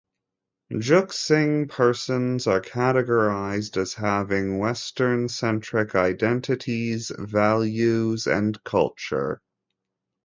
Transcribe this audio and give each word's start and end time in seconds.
"Jook-sing" 0.75 1.67
persons 1.67 2.47
are 2.47 2.59
categorized 2.59 3.77
as 3.77 3.93
having 3.93 4.57
Western-centric 4.57 5.93
identities, 5.93 7.11
values 7.15 8.25
and 8.25 8.63
culture. 8.63 9.43